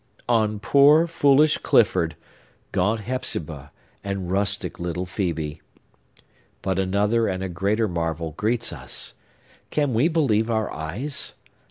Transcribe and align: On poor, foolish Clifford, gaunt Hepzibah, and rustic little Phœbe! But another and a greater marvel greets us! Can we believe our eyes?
On 0.27 0.59
poor, 0.59 1.05
foolish 1.05 1.59
Clifford, 1.59 2.15
gaunt 2.71 3.01
Hepzibah, 3.01 3.69
and 4.03 4.31
rustic 4.31 4.79
little 4.79 5.05
Phœbe! 5.05 5.59
But 6.63 6.79
another 6.79 7.27
and 7.27 7.43
a 7.43 7.49
greater 7.49 7.87
marvel 7.87 8.31
greets 8.31 8.73
us! 8.73 9.13
Can 9.69 9.93
we 9.93 10.07
believe 10.07 10.49
our 10.49 10.73
eyes? 10.73 11.35